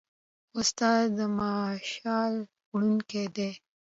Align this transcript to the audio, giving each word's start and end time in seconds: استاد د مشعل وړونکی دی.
استاد 0.59 1.05
د 1.17 1.19
مشعل 1.37 2.35
وړونکی 2.71 3.23
دی. 3.35 3.51